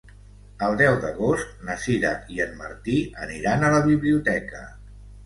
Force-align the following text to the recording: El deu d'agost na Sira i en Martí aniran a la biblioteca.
El 0.67 0.77
deu 0.77 0.95
d'agost 1.01 1.51
na 1.67 1.75
Sira 1.83 2.13
i 2.37 2.41
en 2.47 2.55
Martí 2.63 2.97
aniran 3.27 3.67
a 3.69 3.71
la 3.77 3.83
biblioteca. 3.91 4.65